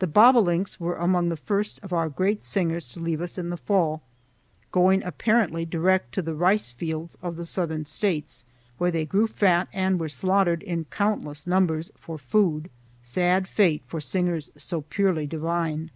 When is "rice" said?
6.34-6.72